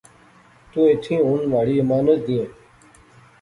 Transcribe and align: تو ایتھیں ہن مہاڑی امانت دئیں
تو 0.71 0.79
ایتھیں 0.87 1.21
ہن 1.27 1.39
مہاڑی 1.51 1.75
امانت 1.83 2.19
دئیں 2.27 2.47